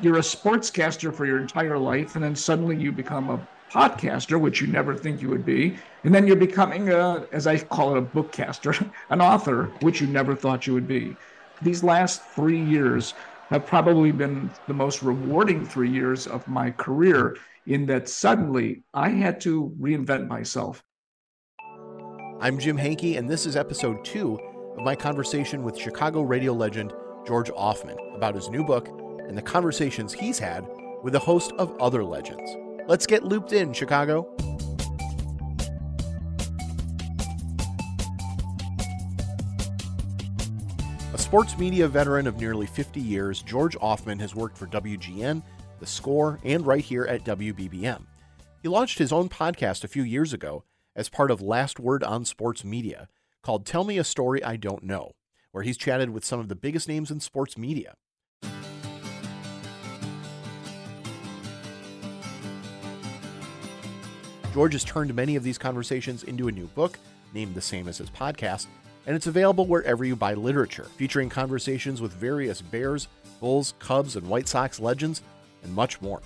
[0.00, 4.60] You're a sportscaster for your entire life, and then suddenly you become a podcaster, which
[4.60, 5.76] you never think you would be.
[6.04, 10.06] And then you're becoming, a, as I call it, a bookcaster, an author, which you
[10.06, 11.16] never thought you would be.
[11.62, 13.14] These last three years
[13.48, 19.08] have probably been the most rewarding three years of my career in that suddenly I
[19.08, 20.84] had to reinvent myself.
[22.40, 24.38] I'm Jim Hankey, and this is episode two
[24.76, 26.92] of my conversation with Chicago radio legend
[27.26, 28.97] George Ofman about his new book
[29.28, 30.66] and the conversations he's had
[31.02, 32.50] with a host of other legends.
[32.88, 34.34] Let's get looped in, Chicago.
[41.12, 45.42] A sports media veteran of nearly 50 years, George Ofman has worked for WGN,
[45.78, 48.04] The Score, and right here at WBBM.
[48.62, 50.64] He launched his own podcast a few years ago
[50.96, 53.08] as part of Last Word on Sports Media
[53.42, 55.12] called Tell Me a Story I Don't Know,
[55.52, 57.94] where he's chatted with some of the biggest names in sports media.
[64.58, 66.98] George has turned many of these conversations into a new book,
[67.32, 68.66] named the same as his podcast,
[69.06, 73.06] and it's available wherever you buy literature, featuring conversations with various Bears,
[73.38, 75.22] Bulls, Cubs, and White Sox legends,
[75.62, 76.20] and much more.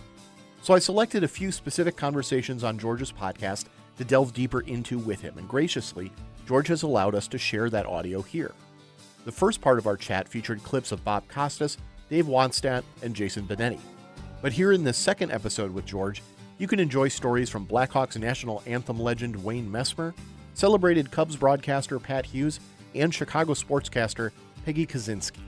[0.63, 3.67] So I selected a few specific conversations on George's podcast
[3.99, 6.11] to delve deeper into with him, and graciously,
[6.49, 8.53] George has allowed us to share that audio here.
[9.27, 11.77] The first part of our chat featured clips of Bob Costas,
[12.09, 13.81] Dave Wannstedt, and Jason Benetti.
[14.41, 16.23] But here in this second episode with George,
[16.59, 20.15] you can enjoy stories from Blackhawks national anthem legend Wayne Messmer,
[20.55, 22.61] celebrated Cubs broadcaster Pat Hughes,
[22.95, 24.31] and Chicago sportscaster
[24.65, 25.41] Peggy Kusinski.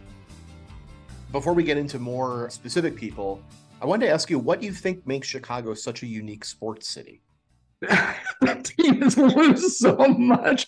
[1.30, 3.42] Before we get into more specific people,
[3.82, 7.22] I wanted to ask you what you think makes Chicago such a unique sports city.
[7.80, 10.66] the teams lose so much.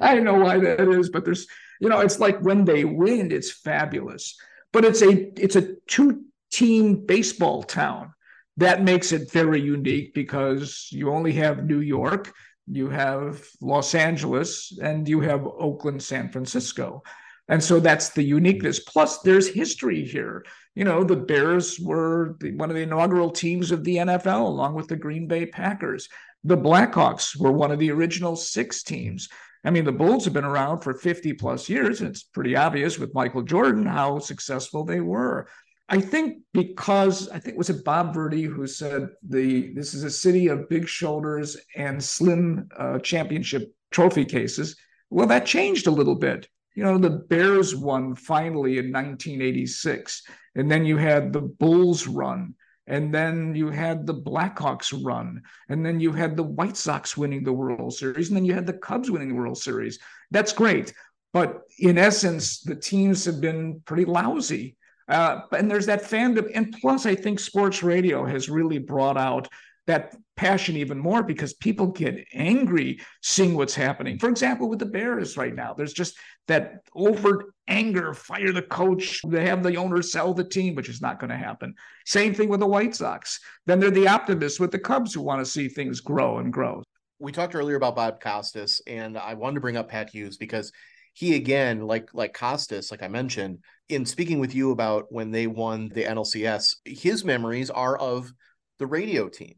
[0.00, 1.46] I know why that is, but there's,
[1.80, 4.36] you know, it's like when they win, it's fabulous.
[4.72, 8.12] But it's a it's a two team baseball town
[8.56, 12.32] that makes it very unique because you only have New York,
[12.66, 17.02] you have Los Angeles, and you have Oakland, San Francisco.
[17.48, 18.80] And so that's the uniqueness.
[18.80, 20.44] Plus, there's history here.
[20.74, 24.74] You know, the Bears were the, one of the inaugural teams of the NFL, along
[24.74, 26.08] with the Green Bay Packers.
[26.42, 29.28] The Blackhawks were one of the original six teams.
[29.64, 32.98] I mean, the Bulls have been around for 50 plus years, and it's pretty obvious
[32.98, 35.48] with Michael Jordan how successful they were.
[35.88, 40.10] I think because I think was it Bob Verdi who said the this is a
[40.10, 44.76] city of big shoulders and slim uh, championship trophy cases.
[45.10, 46.48] Well, that changed a little bit.
[46.74, 50.22] You know, the Bears won finally in 1986,
[50.56, 52.54] and then you had the Bulls run,
[52.86, 57.44] and then you had the Blackhawks run, and then you had the White Sox winning
[57.44, 60.00] the World Series, and then you had the Cubs winning the World Series.
[60.32, 60.92] That's great,
[61.32, 64.76] but in essence, the teams have been pretty lousy
[65.08, 66.50] uh, and there's that fandom.
[66.54, 69.48] And plus, I think sports radio has really brought out
[69.86, 74.18] that passion even more because people get angry seeing what's happening.
[74.18, 76.18] For example, with the Bears right now, there's just
[76.48, 81.00] that overt anger, fire the coach, they have the owner sell the team, which is
[81.00, 81.74] not going to happen.
[82.04, 83.40] Same thing with the White Sox.
[83.66, 86.82] Then they're the optimists with the Cubs who want to see things grow and grow.
[87.18, 90.70] We talked earlier about Bob Costas, and I wanted to bring up Pat Hughes because
[91.14, 95.46] he again, like like Costas, like I mentioned, in speaking with you about when they
[95.46, 98.32] won the NLCS, his memories are of
[98.78, 99.54] the radio team,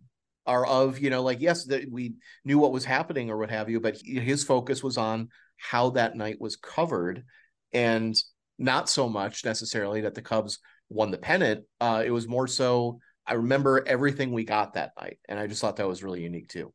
[0.47, 2.15] are of you know like yes that we
[2.45, 5.91] knew what was happening or what have you, but he, his focus was on how
[5.91, 7.25] that night was covered,
[7.73, 8.17] and
[8.59, 10.59] not so much necessarily that the Cubs
[10.89, 11.65] won the pennant.
[11.81, 15.61] Uh, it was more so I remember everything we got that night, and I just
[15.61, 16.73] thought that was really unique too.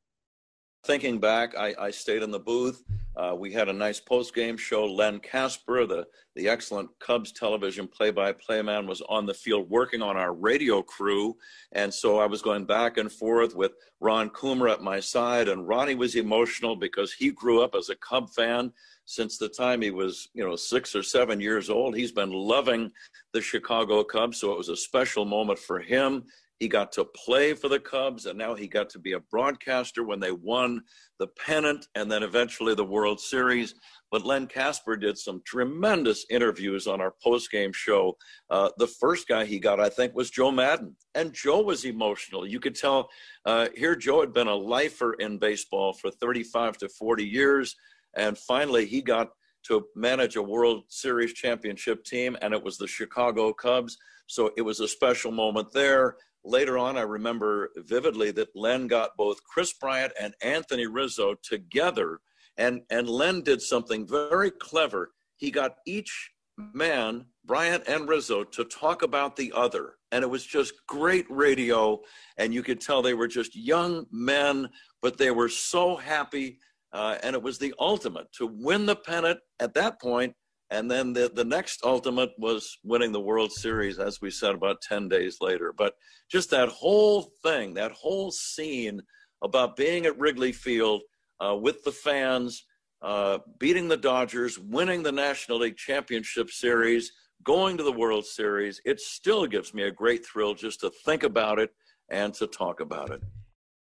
[0.85, 2.83] Thinking back, I, I stayed in the booth.
[3.15, 4.85] Uh, we had a nice post-game show.
[4.85, 10.17] Len Kasper, the, the excellent Cubs television play-by-play man, was on the field working on
[10.17, 11.37] our radio crew.
[11.71, 13.71] And so I was going back and forth with
[14.01, 15.47] Ron Coomer at my side.
[15.47, 18.73] And Ronnie was emotional because he grew up as a Cub fan
[19.05, 21.95] since the time he was, you know, six or seven years old.
[21.95, 22.91] He's been loving
[23.31, 24.39] the Chicago Cubs.
[24.39, 26.25] So it was a special moment for him.
[26.59, 30.03] He got to play for the Cubs, and now he got to be a broadcaster
[30.03, 30.81] when they won
[31.19, 33.75] the pennant and then eventually the World Series.
[34.11, 38.15] But Len Kasper did some tremendous interviews on our post-game show.
[38.49, 42.47] Uh, the first guy he got, I think, was Joe Maddon, and Joe was emotional.
[42.47, 43.09] You could tell
[43.45, 47.75] uh, here Joe had been a lifer in baseball for 35 to 40 years,
[48.15, 49.31] and finally he got
[49.63, 53.97] to manage a World Series championship team, and it was the Chicago Cubs.
[54.27, 59.11] So it was a special moment there later on, I remember vividly that Len got
[59.17, 62.19] both Kris Bryant and Anthony Rizzo together,
[62.57, 65.11] and, and Len did something very clever.
[65.37, 66.31] He got each
[66.73, 69.95] man, Bryant and Rizzo, to talk about the other.
[70.11, 71.99] And it was just great radio.
[72.37, 74.69] And you could tell they were just young men,
[75.01, 76.59] but they were so happy.
[76.91, 80.35] Uh, and it was the ultimate to win the pennant at that point
[80.73, 84.81] and then the, the next ultimate was winning the World Series, as we said, about
[84.81, 85.71] 10 days later.
[85.71, 85.93] But
[86.31, 88.99] just that whole thing, that whole scene
[89.43, 91.03] about being at Wrigley Field
[91.39, 92.65] uh, with the fans,
[93.03, 97.11] uh, beating the Dodgers, winning the National League Championship Series,
[97.43, 101.21] going to the World Series, it still gives me a great thrill just to think
[101.21, 101.69] about it
[102.09, 103.21] and to talk about it.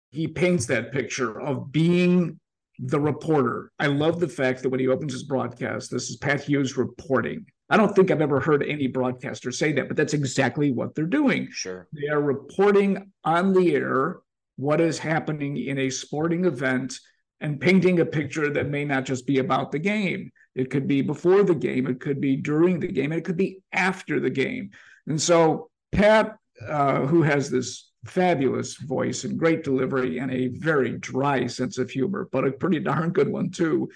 [0.09, 2.41] He paints that picture of being
[2.83, 3.71] the reporter.
[3.79, 7.47] I love the fact that when he opens his broadcast, this is Pat Hughes reporting.
[7.69, 11.05] I don't think I've ever heard any broadcaster say that, but that's exactly what they're
[11.05, 11.49] doing.
[11.53, 11.87] Sure.
[11.93, 14.17] They are reporting on the air
[14.57, 16.99] what is happening in a sporting event
[17.41, 20.31] and painting a picture that may not just be about the game.
[20.55, 23.63] It could be before the game, it could be during the game, it could be
[23.73, 24.71] after the game.
[25.07, 26.37] And so, Pat,
[26.67, 31.91] uh, who has this fabulous voice and great delivery and a very dry sense of
[31.91, 33.89] humor, but a pretty darn good one too.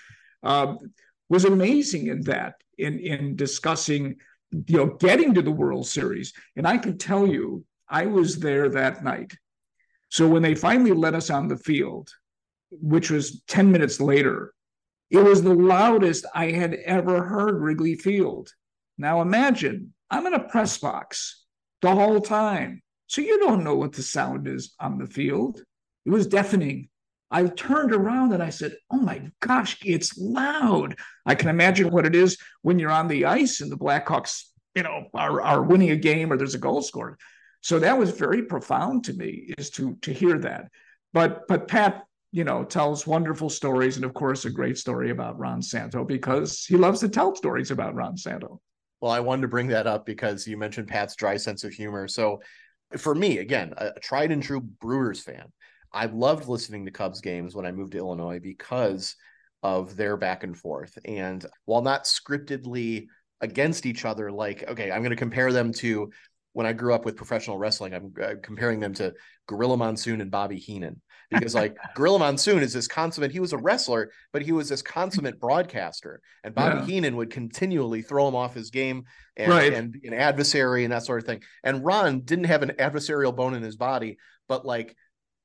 [0.42, 0.74] Uh,
[1.28, 4.16] was amazing in that in in discussing
[4.66, 6.32] you know getting to the World Series.
[6.56, 9.32] And I can tell you, I was there that night.
[10.10, 12.08] So when they finally let us on the field,
[12.70, 14.54] which was 10 minutes later,
[15.10, 18.50] it was the loudest I had ever heard Wrigley Field.
[18.98, 21.44] Now imagine I'm in a press box
[21.82, 22.82] the whole time.
[23.06, 25.62] So you don't know what the sound is on the field.
[26.06, 26.88] It was deafening.
[27.30, 30.96] I turned around and I said, Oh my gosh, it's loud.
[31.26, 34.82] I can imagine what it is when you're on the ice and the Blackhawks, you
[34.82, 37.18] know, are, are winning a game or there's a goal scored.
[37.60, 40.66] So that was very profound to me is to to hear that.
[41.12, 45.38] But but Pat, you know, tells wonderful stories and of course a great story about
[45.38, 48.60] Ron Santo because he loves to tell stories about Ron Santo.
[49.00, 52.06] Well, I wanted to bring that up because you mentioned Pat's dry sense of humor.
[52.06, 52.40] So
[52.96, 55.52] for me, again, a tried and true Brewers fan,
[55.92, 59.16] I loved listening to Cubs games when I moved to Illinois because
[59.62, 60.98] of their back and forth.
[61.04, 63.08] And while not scriptedly
[63.40, 66.10] against each other, like, okay, I'm going to compare them to
[66.52, 69.12] when I grew up with professional wrestling, I'm uh, comparing them to
[69.46, 71.00] Gorilla Monsoon and Bobby Heenan
[71.30, 73.32] because like Gorilla Monsoon is this consummate.
[73.32, 76.86] He was a wrestler, but he was this consummate broadcaster, and Bobby yeah.
[76.86, 79.04] Heenan would continually throw him off his game
[79.36, 79.72] and, right.
[79.72, 81.42] and an adversary and that sort of thing.
[81.62, 84.18] And Ron didn't have an adversarial bone in his body,
[84.48, 84.96] but like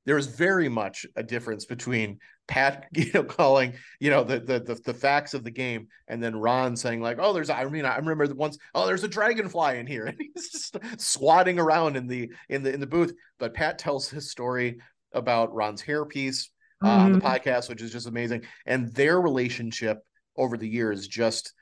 [0.05, 4.59] there was very much a difference between Pat, you know, calling, you know, the, the
[4.59, 7.85] the the, facts of the game, and then Ron saying like, "Oh, there's," I mean,
[7.85, 11.95] I remember the once, "Oh, there's a dragonfly in here," and he's just swatting around
[11.95, 13.13] in the in the in the booth.
[13.37, 14.79] But Pat tells his story
[15.13, 16.47] about Ron's hairpiece
[16.83, 17.01] uh, mm-hmm.
[17.01, 17.27] on the mm-hmm.
[17.27, 19.99] podcast, which is just amazing, and their relationship
[20.37, 21.53] over the years, just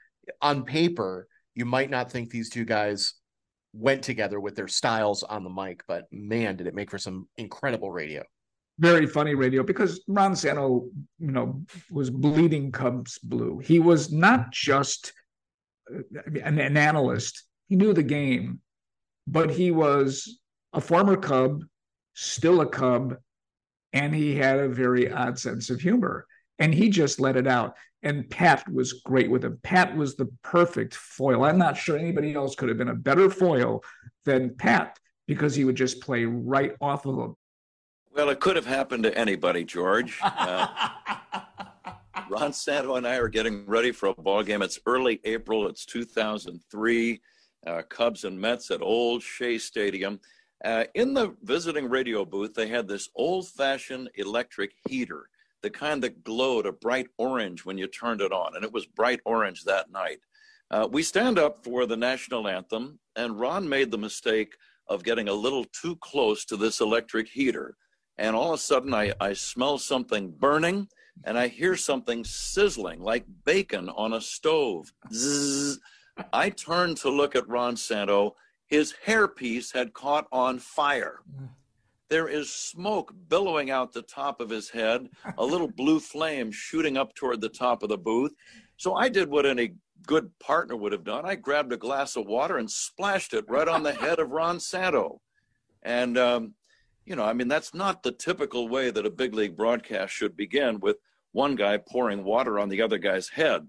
[0.42, 3.14] on paper, you might not think these two guys
[3.74, 7.28] went together with their styles on the mic, but man, did it make for some
[7.38, 8.24] incredible radio
[8.80, 10.88] very funny radio because Ron Santo,
[11.20, 13.60] you know, was bleeding Cubs blue.
[13.60, 15.14] He was not just
[15.90, 18.60] an, an analyst; he knew the game,
[19.26, 20.40] but he was
[20.74, 21.64] a former Cub,
[22.14, 23.16] still a Cub,
[23.98, 26.28] and he had a very odd sense of humor.
[26.60, 27.76] And he just let it out.
[28.04, 29.60] And Pat was great with him.
[29.64, 31.44] Pat was the perfect foil.
[31.44, 33.84] I'm not sure anybody else could have been a better foil
[34.24, 37.36] than Pat because he would just play right off of him.
[38.12, 40.20] Well, it could have happened to anybody, George.
[42.20, 44.62] Uh, Ron Santo and I are getting ready for a ball game.
[44.62, 45.68] It's early April.
[45.68, 47.22] It's 2003.
[47.66, 50.20] Uh, Cubs and Mets at Old Shea Stadium.
[50.64, 55.30] Uh, in the visiting radio booth, they had this old-fashioned electric heater
[55.64, 58.86] the kind that glowed a bright orange when you turned it on, and it was
[58.86, 60.20] bright orange that night.
[60.70, 64.56] Uh, we stand up for the national anthem, and Ron made the mistake
[64.88, 67.76] of getting a little too close to this electric heater.
[68.18, 70.88] And all of a sudden, I, I smell something burning
[71.24, 74.92] and I hear something sizzling like bacon on a stove.
[75.12, 75.80] Zzz.
[76.34, 78.36] I turn to look at Ron Santo.
[78.68, 81.22] His hairpiece had caught on fire.
[82.10, 86.98] There is smoke billowing out the top of his head, a little blue flame shooting
[86.98, 88.34] up toward the top of the booth.
[88.78, 89.74] So I did what any
[90.06, 91.26] good partner would have done.
[91.26, 94.60] I grabbed a glass of water and splashed it right on the head of Ron
[94.60, 95.22] Santo.
[95.84, 96.54] And, um,
[97.06, 100.36] you know, I mean, that's not the typical way that a big league broadcast should
[100.36, 100.98] begin with
[101.32, 103.68] one guy pouring water on the other guy's head.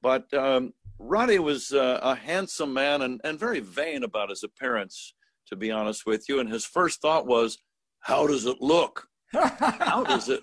[0.00, 5.14] But um, Ronnie was uh, a handsome man and, and very vain about his appearance,
[5.46, 6.40] to be honest with you.
[6.40, 7.58] And his first thought was,
[8.00, 9.06] How does it look?
[9.32, 10.42] How does it?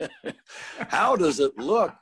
[0.88, 1.92] How does it look?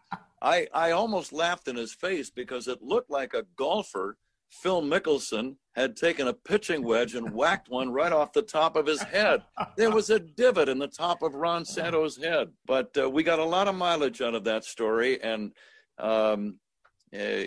[0.42, 4.18] I, I almost laughed in his face because it looked like a golfer,
[4.50, 8.86] Phil Mickelson, had taken a pitching wedge and whacked one right off the top of
[8.86, 9.42] his head.
[9.76, 12.48] There was a divot in the top of Ron Santo's head.
[12.66, 15.22] But uh, we got a lot of mileage out of that story.
[15.22, 15.52] And
[15.98, 16.58] um,
[17.14, 17.44] uh,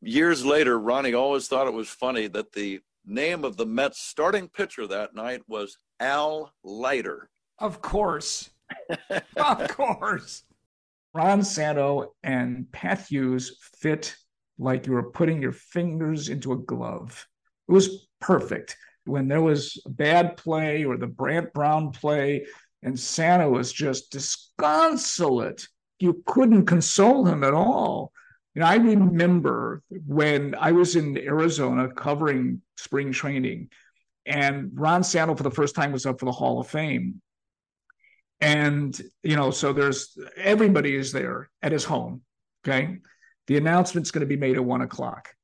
[0.00, 4.48] years later, Ronnie always thought it was funny that the name of the Mets starting
[4.48, 7.30] pitcher that night was Al Leiter.
[7.58, 8.50] Of course.
[9.36, 10.42] of course.
[11.14, 14.14] Ron Santo and Pat Hughes fit
[14.58, 17.26] like you were putting your fingers into a glove.
[17.68, 18.76] It was perfect.
[19.04, 22.46] When there was a bad play or the Brant Brown play,
[22.82, 28.12] and Santo was just disconsolate, you couldn't console him at all.
[28.56, 33.68] You know, I remember when I was in Arizona covering spring training,
[34.24, 37.20] and Ron Santo for the first time was up for the Hall of Fame.
[38.40, 42.22] And you know so there's everybody is there at his home
[42.66, 42.96] okay?
[43.46, 45.34] The announcement's going to be made at one o'clock.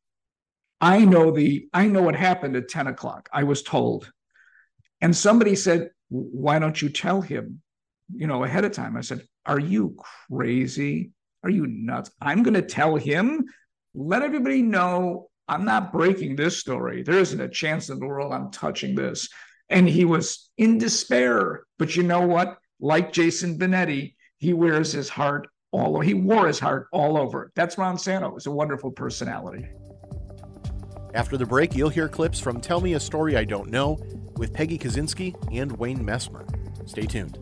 [0.81, 4.11] I know the i know what happened at 10 o'clock i was told.
[5.03, 7.61] And somebody said why don't you tell him
[8.15, 8.97] you know ahead of time?
[8.97, 9.97] I said are you
[10.31, 11.13] crazy
[11.43, 13.45] are you nuts i'm going to tell him
[13.95, 18.33] let everybody know i'm not breaking this story there isn't a chance in the world
[18.33, 19.29] i'm touching this
[19.69, 25.09] and he was in despair but you know what like Jason Benetti, he wears his
[25.09, 26.03] heart all over.
[26.03, 27.51] He wore his heart all over.
[27.55, 28.35] That's Ron Santo.
[28.35, 29.67] He's a wonderful personality.
[31.15, 33.99] After the break, you'll hear clips from Tell Me a Story I Don't Know
[34.37, 36.45] with Peggy Kusinski and Wayne Messmer.
[36.89, 37.42] Stay tuned.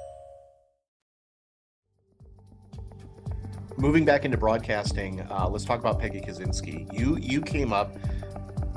[3.81, 6.87] Moving back into broadcasting, uh, let's talk about Peggy Kusinski.
[6.93, 7.97] You you came up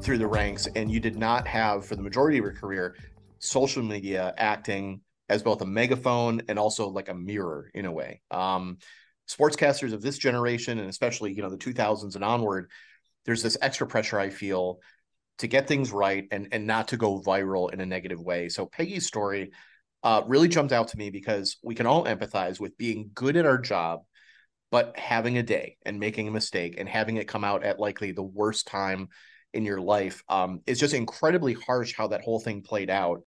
[0.00, 2.96] through the ranks, and you did not have, for the majority of your career,
[3.38, 8.22] social media acting as both a megaphone and also like a mirror in a way.
[8.30, 8.78] Um,
[9.28, 12.70] sportscasters of this generation, and especially you know the 2000s and onward,
[13.26, 14.80] there's this extra pressure I feel
[15.36, 18.48] to get things right and and not to go viral in a negative way.
[18.48, 19.52] So Peggy's story
[20.02, 23.44] uh, really jumped out to me because we can all empathize with being good at
[23.44, 24.00] our job
[24.74, 28.10] but having a day and making a mistake and having it come out at likely
[28.10, 29.08] the worst time
[29.52, 30.24] in your life.
[30.28, 33.22] Um, it's just incredibly harsh how that whole thing played out.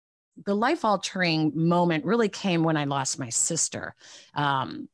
[0.45, 3.95] The life altering moment really came when I lost my sister.
[4.35, 4.89] Um,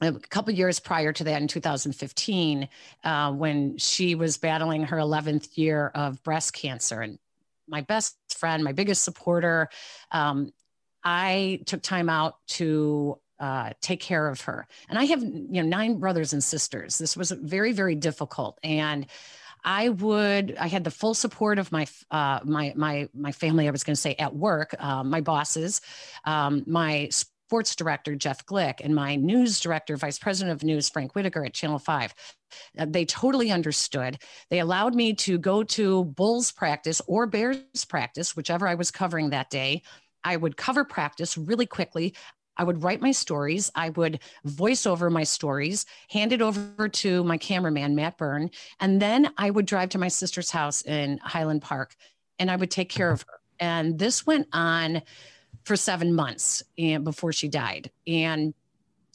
[0.00, 2.68] a couple years prior to that in 2015
[3.04, 7.16] uh, when she was battling her 11th year of breast cancer and
[7.68, 9.68] my best friend my biggest supporter
[10.10, 10.50] um,
[11.04, 15.62] i took time out to uh, take care of her and i have you know
[15.62, 19.06] nine brothers and sisters this was very very difficult and
[19.64, 20.56] I would.
[20.58, 23.68] I had the full support of my uh, my my my family.
[23.68, 25.80] I was going to say at work, uh, my bosses,
[26.24, 27.08] um, my
[27.52, 31.52] sports director, Jeff Glick, and my news director, vice president of news, Frank Whitaker at
[31.52, 32.14] Channel 5.
[32.78, 34.18] Uh, they totally understood.
[34.48, 39.28] They allowed me to go to Bulls practice or Bears practice, whichever I was covering
[39.30, 39.82] that day.
[40.24, 42.14] I would cover practice really quickly.
[42.62, 43.72] I would write my stories.
[43.74, 48.52] I would voice over my stories, hand it over to my cameraman, Matt Byrne.
[48.78, 51.96] And then I would drive to my sister's house in Highland Park
[52.38, 53.40] and I would take care of her.
[53.58, 55.02] And this went on
[55.64, 57.90] for seven months and before she died.
[58.06, 58.54] And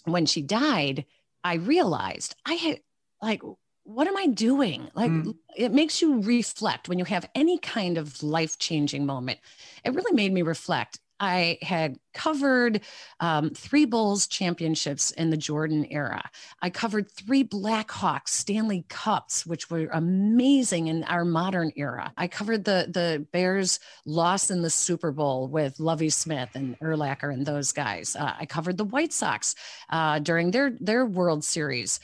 [0.03, 1.05] when she died,
[1.41, 2.81] I realized I had
[3.21, 3.41] like,
[3.83, 4.89] what am I doing?
[4.93, 5.37] Like, mm.
[5.55, 9.39] it makes you reflect when you have any kind of life changing moment.
[9.85, 10.99] It really made me reflect.
[11.19, 12.81] I had covered
[13.19, 16.29] um, three Bulls championships in the Jordan era.
[16.61, 22.13] I covered three Blackhawks Stanley Cups, which were amazing in our modern era.
[22.17, 27.33] I covered the the Bears loss in the Super Bowl with Lovie Smith and Urlacher
[27.33, 28.15] and those guys.
[28.15, 29.55] Uh, I covered the White Sox
[29.89, 31.99] uh, during their their World Series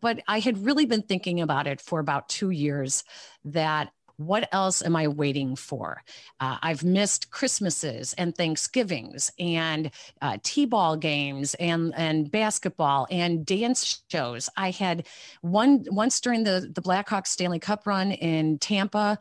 [0.00, 3.04] but I had really been thinking about it for about two years
[3.44, 6.02] that what else am I waiting for?
[6.40, 14.02] Uh, I've missed Christmases and Thanksgivings and uh, t-ball games and and basketball and dance
[14.10, 14.50] shows.
[14.56, 15.06] I had
[15.40, 19.18] one once during the the Blackhawks Stanley Cup run in Tampa.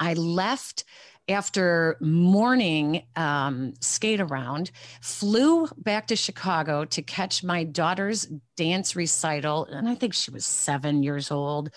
[0.00, 0.84] I left
[1.28, 9.64] after morning um, skate around, flew back to Chicago to catch my daughter's dance recital.
[9.66, 11.70] And I think she was seven years old.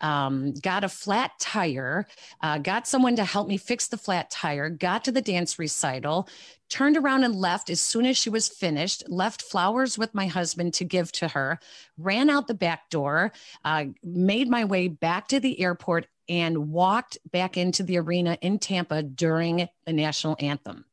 [0.00, 2.06] Um, got a flat tire,
[2.40, 6.28] uh, got someone to help me fix the flat tire, got to the dance recital,
[6.68, 10.74] turned around and left as soon as she was finished, left flowers with my husband
[10.74, 11.58] to give to her,
[11.98, 13.30] ran out the back door,
[13.64, 18.58] uh, made my way back to the airport and walked back into the arena in
[18.58, 20.84] Tampa during the national anthem.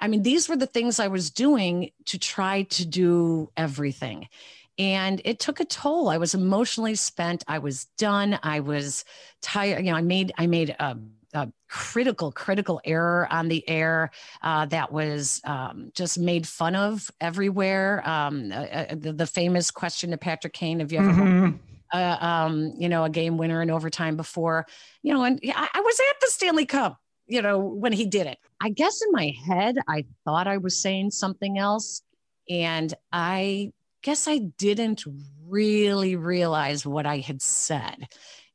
[0.00, 4.28] I mean, these were the things I was doing to try to do everything.
[4.76, 6.08] And it took a toll.
[6.08, 7.44] I was emotionally spent.
[7.46, 8.38] I was done.
[8.42, 9.04] I was
[9.40, 9.84] tired.
[9.84, 10.98] You know, I made I made a,
[11.32, 14.10] a critical, critical error on the air
[14.42, 18.02] uh, that was um, just made fun of everywhere.
[18.08, 21.12] Um, uh, uh the, the, famous question to Patrick Kane: Have you ever?
[21.12, 24.66] Mm-hmm um, you know, a game winner in overtime before,
[25.02, 28.26] you know, and I, I was at the Stanley Cup, you know, when he did
[28.26, 28.38] it.
[28.60, 32.02] I guess in my head, I thought I was saying something else.
[32.48, 35.04] And I guess I didn't
[35.46, 38.08] really realize what I had said.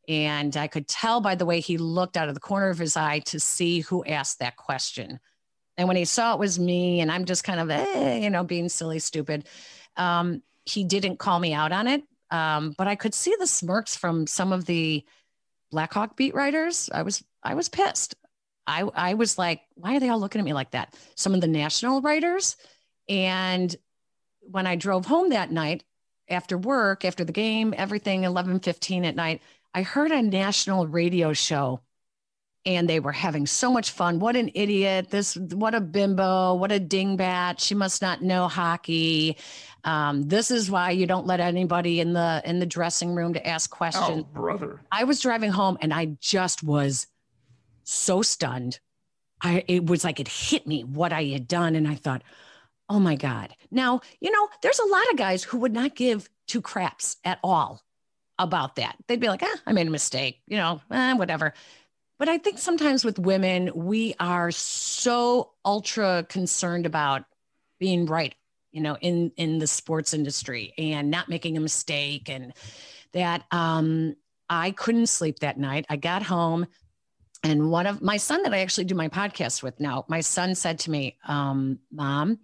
[0.07, 2.97] And I could tell by the way he looked out of the corner of his
[2.97, 5.19] eye to see who asked that question.
[5.77, 8.43] And when he saw it was me, and I'm just kind of, eh, you know,
[8.43, 9.47] being silly, stupid,
[9.95, 12.03] um, he didn't call me out on it.
[12.31, 15.05] Um, but I could see the smirks from some of the
[15.71, 16.89] Blackhawk beat writers.
[16.93, 18.15] I was I was pissed.
[18.67, 20.95] I I was like, why are they all looking at me like that?
[21.15, 22.55] Some of the national writers.
[23.07, 23.75] And
[24.41, 25.83] when I drove home that night
[26.29, 29.41] after work, after the game, everything 11:15 at night,
[29.73, 31.81] I heard a national radio show
[32.65, 34.19] and they were having so much fun.
[34.19, 35.09] What an idiot.
[35.09, 36.55] This, what a bimbo.
[36.55, 37.59] What a dingbat.
[37.59, 39.37] She must not know hockey.
[39.85, 43.47] Um, this is why you don't let anybody in the in the dressing room to
[43.47, 44.25] ask questions.
[44.27, 44.81] Oh, brother.
[44.91, 47.07] I was driving home and I just was
[47.83, 48.79] so stunned.
[49.41, 51.75] I it was like it hit me what I had done.
[51.75, 52.23] And I thought,
[52.89, 53.55] oh my God.
[53.71, 57.39] Now, you know, there's a lot of guys who would not give two craps at
[57.41, 57.81] all
[58.37, 58.95] about that.
[59.07, 61.53] They'd be like, ah, I made a mistake, you know, eh, whatever.
[62.19, 67.23] But I think sometimes with women, we are so ultra concerned about
[67.79, 68.35] being right,
[68.71, 72.53] you know, in in the sports industry and not making a mistake, and
[73.13, 74.17] that um,
[74.49, 75.85] I couldn't sleep that night.
[75.89, 76.67] I got home,
[77.41, 80.55] and one of my son that I actually do my podcast with now, my son
[80.55, 82.39] said to me, um, "Mom,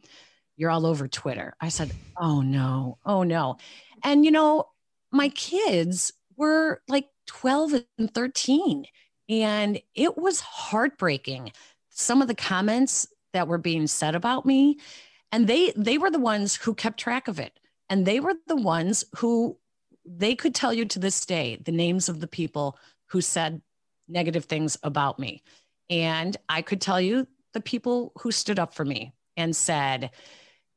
[0.55, 3.57] you're all over Twitter." I said, "Oh no, oh no,"
[4.05, 4.69] and you know,
[5.11, 8.85] my kids were like 12 and 13
[9.29, 11.51] and it was heartbreaking.
[11.89, 14.79] Some of the comments that were being said about me,
[15.31, 17.59] and they they were the ones who kept track of it.
[17.89, 19.57] And they were the ones who
[20.05, 23.61] they could tell you to this day the names of the people who said
[24.07, 25.43] negative things about me.
[25.89, 30.11] And I could tell you the people who stood up for me and said,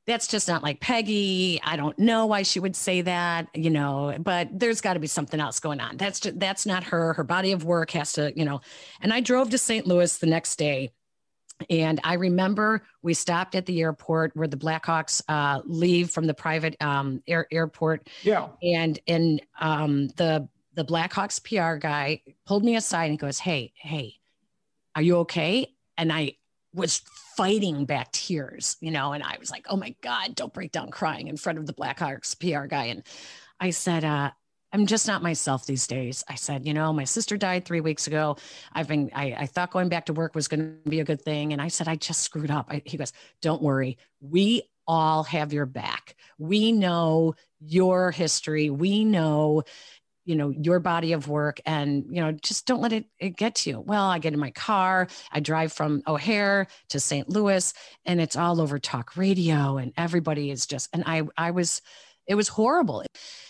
[0.09, 1.61] that's just not like Peggy.
[1.63, 5.07] I don't know why she would say that, you know, but there's got to be
[5.07, 5.97] something else going on.
[5.97, 7.13] That's just, that's not her.
[7.13, 8.61] Her body of work has to, you know.
[9.01, 9.87] And I drove to St.
[9.87, 10.91] Louis the next day
[11.71, 16.35] and I remember we stopped at the airport where the Blackhawks uh, leave from the
[16.35, 18.09] private um, air, airport.
[18.23, 18.49] Yeah.
[18.63, 23.73] And and um, the the Blackhawks PR guy pulled me aside and he goes, "Hey,
[23.75, 24.15] hey,
[24.95, 26.37] are you okay?" And I
[26.79, 27.03] was
[27.37, 30.91] fighting back tears, you know, and I was like, "Oh my God, don't break down
[30.91, 33.03] crying in front of the Blackhawks PR guy." And
[33.61, 34.31] I said, uh,
[34.73, 36.25] I'm just not myself these days.
[36.29, 38.37] I said, you know, my sister died three weeks ago.
[38.73, 41.23] I've been, I, I thought going back to work was going to be a good
[41.23, 41.53] thing.
[41.53, 42.67] And I said, I just screwed up.
[42.69, 43.97] I, he goes, don't worry.
[44.21, 46.17] We all have your back.
[46.39, 48.69] We know your history.
[48.69, 49.63] We know,
[50.29, 53.55] you know, your body of work and, you know, just don't let it, it get
[53.55, 53.81] to you.
[53.81, 57.31] Well, I get in my car, I drive from O'Hare to St.
[57.31, 57.73] Louis
[58.05, 61.81] and it's all over talk radio and everybody is just, and I, I was,
[62.27, 63.07] it was horrible.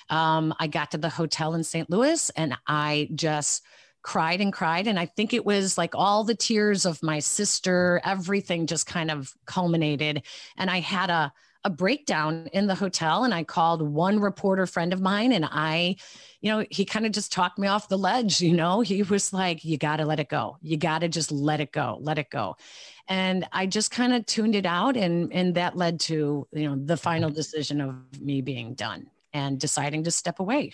[0.08, 1.90] Um, I got to the hotel in St.
[1.90, 3.64] Louis and I just
[4.02, 4.86] cried and cried.
[4.86, 9.10] And I think it was like all the tears of my sister, everything just kind
[9.10, 10.22] of culminated.
[10.56, 11.32] And I had a,
[11.64, 15.96] a breakdown in the hotel and I called one reporter friend of mine and I,
[16.40, 18.80] you know, he kind of just talked me off the ledge, you know.
[18.80, 20.56] He was like, you got to let it go.
[20.62, 21.98] You got to just let it go.
[22.00, 22.56] Let it go.
[23.08, 26.76] And I just kind of tuned it out and and that led to, you know,
[26.76, 27.02] the mm-hmm.
[27.02, 30.72] final decision of me being done and deciding to step away.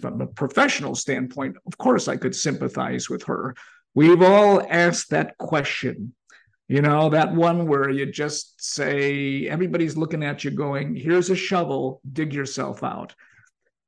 [0.00, 3.56] From a professional standpoint, of course, I could sympathize with her.
[3.94, 6.14] We've all asked that question.
[6.68, 11.34] You know, that one where you just say, everybody's looking at you going, here's a
[11.34, 13.12] shovel, dig yourself out.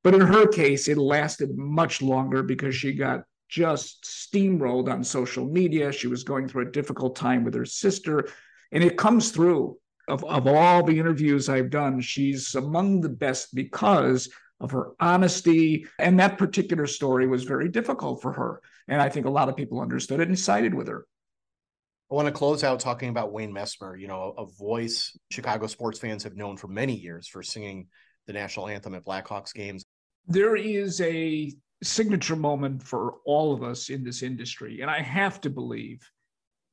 [0.05, 5.47] But in her case, it lasted much longer because she got just steamrolled on social
[5.47, 5.93] media.
[5.93, 8.29] She was going through a difficult time with her sister.
[8.73, 9.77] And it comes through
[10.09, 14.29] of, of all the interviews I've done, she's among the best because
[14.61, 15.87] of her honesty.
[15.99, 18.61] And that particular story was very difficult for her.
[18.89, 21.07] And I think a lot of people understood it and sided with her.
[22.11, 25.99] I want to close out talking about Wayne Messmer, you know, a voice Chicago sports
[25.99, 27.87] fans have known for many years for singing
[28.27, 29.85] the national anthem at Blackhawks games.
[30.27, 34.81] There is a signature moment for all of us in this industry.
[34.81, 36.01] And I have to believe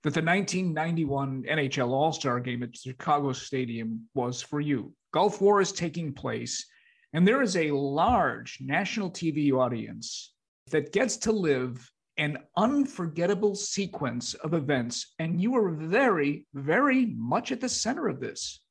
[0.03, 4.93] that the 1991 NHL All Star game at Chicago Stadium was for you.
[5.11, 6.65] Gulf War is taking place,
[7.13, 10.33] and there is a large national TV audience
[10.71, 15.15] that gets to live an unforgettable sequence of events.
[15.19, 18.61] And you were very, very much at the center of this.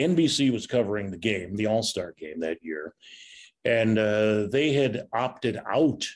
[0.00, 2.94] NBC was covering the game, the All Star game that year,
[3.64, 6.06] and uh, they had opted out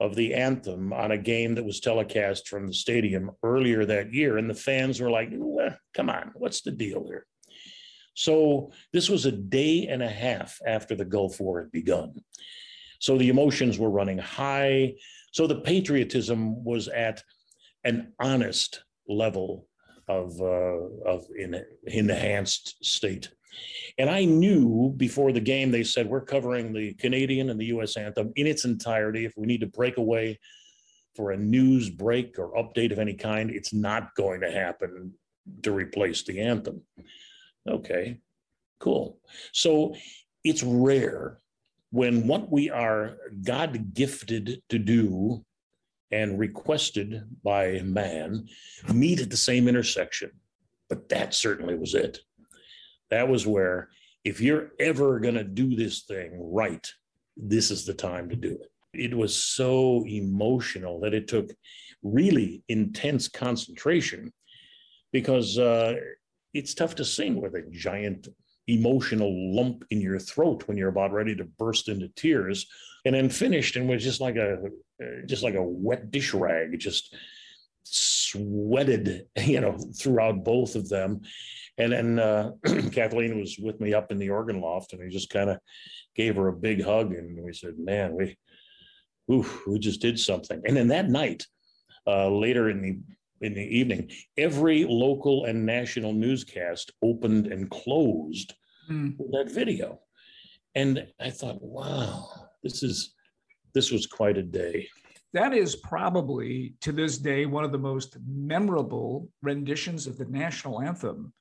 [0.00, 4.36] of the anthem on a game that was telecast from the stadium earlier that year.
[4.38, 5.30] And the fans were like,
[5.94, 7.26] come on, what's the deal here?
[8.14, 12.20] So this was a day and a half after the Gulf War had begun.
[12.98, 14.94] So the emotions were running high.
[15.32, 17.22] So the patriotism was at
[17.84, 19.66] an honest level
[20.08, 23.30] of, uh, of in, enhanced state.
[23.98, 27.96] And I knew before the game, they said, we're covering the Canadian and the US
[27.96, 29.24] anthem in its entirety.
[29.24, 30.38] If we need to break away
[31.14, 35.12] for a news break or update of any kind, it's not going to happen
[35.62, 36.82] to replace the anthem.
[37.68, 38.18] Okay,
[38.78, 39.18] cool.
[39.52, 39.94] So
[40.44, 41.38] it's rare
[41.90, 45.44] when what we are God gifted to do
[46.10, 48.48] and requested by man
[48.92, 50.30] meet at the same intersection.
[50.88, 52.20] But that certainly was it.
[53.12, 53.90] That was where,
[54.24, 56.90] if you're ever going to do this thing right,
[57.36, 58.70] this is the time to do it.
[58.94, 61.50] It was so emotional that it took
[62.02, 64.32] really intense concentration
[65.12, 65.96] because uh,
[66.54, 68.28] it's tough to sing with a giant
[68.66, 72.66] emotional lump in your throat when you're about ready to burst into tears
[73.04, 74.56] and then finished and was just like a
[75.26, 77.14] just like a wet dish rag just
[77.82, 81.20] sweated you know throughout both of them
[81.78, 82.52] and then uh,
[82.92, 85.58] Kathleen was with me up in the organ loft, and we just kind of
[86.14, 88.36] gave her a big hug, and we said, "Man, we,
[89.32, 91.46] oof, we just did something." And then that night,
[92.06, 98.54] uh, later in the in the evening, every local and national newscast opened and closed
[98.88, 99.16] mm.
[99.18, 100.00] with that video,
[100.74, 102.28] and I thought, "Wow,
[102.62, 103.14] this is
[103.74, 104.88] this was quite a day."
[105.32, 110.82] That is probably to this day one of the most memorable renditions of the national
[110.82, 111.32] anthem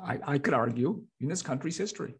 [0.00, 2.14] I, I could argue, in this country's history.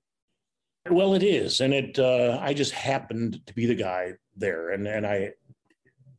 [0.90, 1.98] Well, it is, and it.
[1.98, 5.30] Uh, I just happened to be the guy there, and and I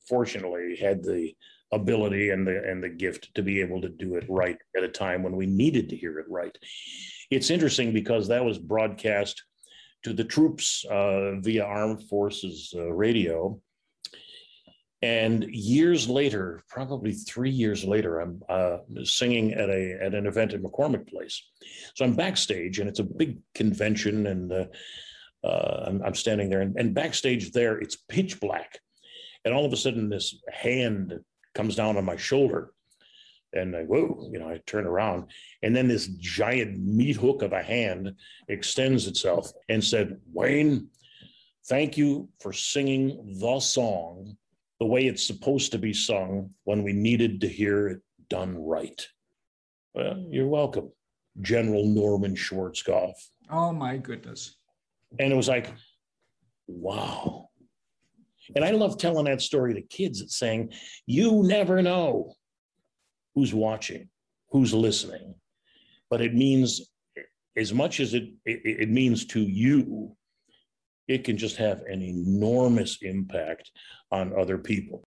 [0.08, 1.34] fortunately had the
[1.74, 4.88] ability and the and the gift to be able to do it right at a
[4.88, 6.58] time when we needed to hear it right.
[7.30, 9.44] It's interesting because that was broadcast
[10.04, 13.60] to the troops uh, via Armed Forces uh, radio.
[15.04, 20.54] And years later, probably three years later, I'm uh, singing at a at an event
[20.54, 21.44] at McCormick Place.
[21.94, 24.66] So I'm backstage, and it's a big convention, and uh,
[25.44, 28.80] uh, I'm, I'm, standing there, and, and backstage there, it's pitch black,
[29.44, 31.20] and all of a sudden, this hand
[31.54, 32.72] comes down on my shoulder,
[33.52, 35.32] and I whoa, you know, I turn around,
[35.64, 38.14] and then this giant meat hook of a hand
[38.48, 40.88] extends itself and said, "Wayne,
[41.66, 44.38] thank you for singing the song."
[44.84, 49.08] The way it's supposed to be sung when we needed to hear it done right.
[49.96, 50.92] Well, you're welcome,
[51.40, 53.14] General Norman Schwarzkopf.
[53.50, 54.58] Oh my goodness.
[55.20, 55.74] And it was like,
[56.68, 57.48] wow.
[58.58, 60.74] And I love telling that story to kids It's saying,
[61.06, 62.34] you never know
[63.34, 64.10] who's watching,
[64.50, 65.34] who's listening.
[66.10, 66.92] But it means
[67.56, 70.18] as much as it, it, it means to you,
[71.08, 73.72] it can just have an enormous impact
[74.12, 75.04] on other people.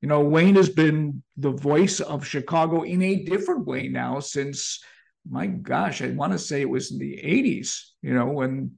[0.00, 4.80] You know, Wayne has been the voice of Chicago in a different way now since,
[5.28, 8.72] my gosh, I want to say it was in the 80s, you know, when,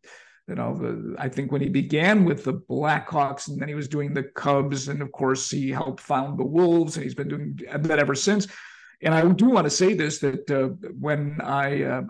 [0.46, 4.14] you know, I think when he began with the Blackhawks and then he was doing
[4.14, 4.86] the Cubs.
[4.86, 8.46] And of course, he helped found the Wolves and he's been doing that ever since.
[9.02, 12.02] And I do want to say this that uh, when I, uh,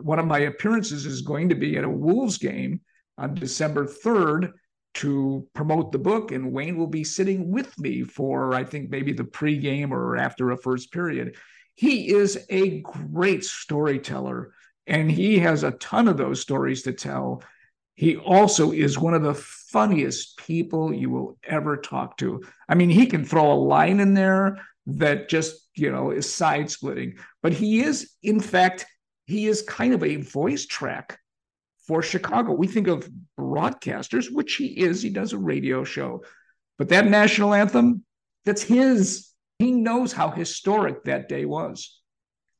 [0.00, 2.80] one of my appearances is going to be at a Wolves game
[3.18, 4.52] on December 3rd
[4.94, 9.12] to promote the book, and Wayne will be sitting with me for, I think, maybe
[9.12, 11.36] the pregame or after a first period.
[11.74, 14.52] He is a great storyteller,
[14.86, 17.42] and he has a ton of those stories to tell.
[17.96, 22.42] He also is one of the funniest people you will ever talk to.
[22.68, 26.70] I mean, he can throw a line in there that just, you know, is side
[26.70, 28.86] splitting, but he is, in fact,
[29.26, 31.18] he is kind of a voice track
[31.86, 32.52] for Chicago.
[32.52, 36.24] We think of broadcasters, which he is, he does a radio show,
[36.78, 38.04] but that national anthem,
[38.44, 39.30] that's his.
[39.58, 42.00] He knows how historic that day was.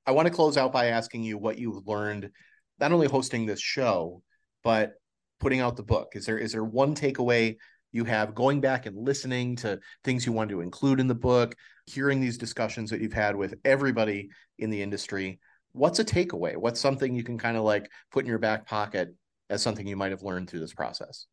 [0.06, 2.30] I want to close out by asking you what you've learned,
[2.78, 4.22] not only hosting this show,
[4.62, 4.94] but
[5.40, 6.12] putting out the book.
[6.14, 7.56] Is there is there one takeaway
[7.92, 11.54] you have going back and listening to things you want to include in the book,
[11.86, 15.40] hearing these discussions that you've had with everybody in the industry?
[15.74, 16.56] What's a takeaway?
[16.56, 19.14] What's something you can kind of like put in your back pocket
[19.50, 21.26] as something you might have learned through this process?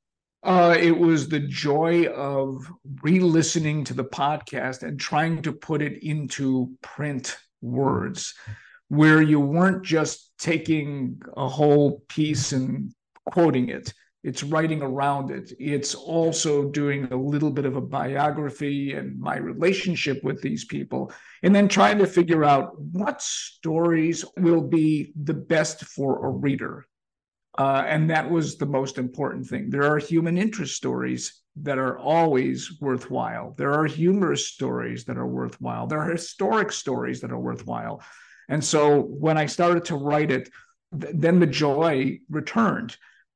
[0.43, 2.69] Uh, it was the joy of
[3.04, 8.34] re-listening to the podcast and trying to put it into print words,
[8.88, 12.91] where you weren't just taking a whole piece and
[13.32, 15.51] quoting it, it's writing around it.
[15.60, 21.12] It's also doing a little bit of a biography and my relationship with these people,
[21.41, 26.86] and then trying to figure out what stories will be the best for a reader.
[27.57, 29.69] Uh, and that was the most important thing.
[29.69, 33.55] There are human interest stories that are always worthwhile.
[33.57, 35.88] There are humorous stories that are worthwhile.
[35.88, 38.01] There are historic stories that are worthwhile.
[38.47, 40.49] And so when I started to write it,
[40.97, 42.95] th- then the joy returned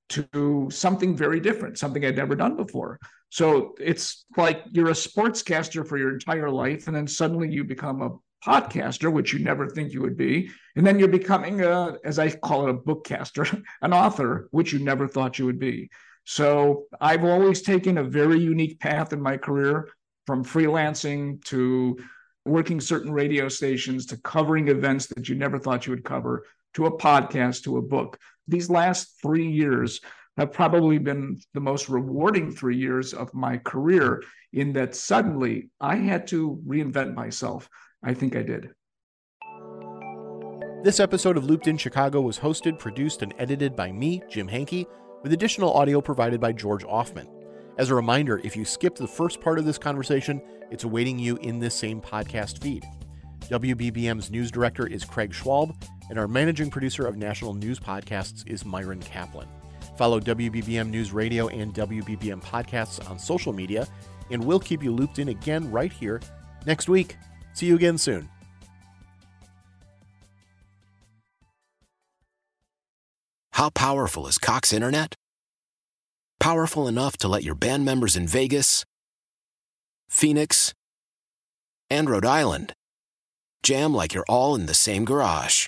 [0.10, 3.00] to something very different, something I'd never done before.
[3.30, 8.02] So it's like you're a sportscaster for your entire life, and then suddenly you become
[8.02, 8.12] a
[8.48, 12.30] podcaster, which you never think you would be, and then you're becoming a, as I
[12.30, 15.90] call it, a bookcaster, an author, which you never thought you would be.
[16.26, 19.90] So I've always taken a very unique path in my career,
[20.26, 21.98] from freelancing to
[22.46, 26.86] working certain radio stations to covering events that you never thought you would cover to
[26.86, 30.02] a podcast to a book these last three years
[30.38, 35.96] have probably been the most rewarding three years of my career in that suddenly I
[35.96, 37.70] had to reinvent myself.
[38.04, 38.70] I think I did.
[40.84, 44.86] This episode of Looped in Chicago was hosted, produced, and edited by me, Jim Hankey,
[45.24, 47.28] with additional audio provided by George Ofman.
[47.80, 51.38] As a reminder, if you skipped the first part of this conversation, it's awaiting you
[51.38, 52.86] in this same podcast feed.
[53.50, 55.76] WBBM's news director is Craig Schwalb,
[56.10, 59.48] and our managing producer of national news podcasts is Myron Kaplan.
[59.98, 63.88] Follow WBBM News Radio and WBBM podcasts on social media,
[64.32, 66.22] and we'll keep you looped in again right here
[66.66, 67.16] next week.
[67.54, 68.30] See you again soon.
[73.54, 75.16] How powerful is Cox Internet?
[76.42, 78.84] Powerful enough to let your band members in Vegas,
[80.10, 80.74] Phoenix,
[81.90, 82.74] and Rhode Island
[83.64, 85.68] jam like you're all in the same garage.